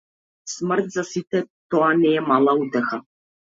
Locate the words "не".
2.01-2.17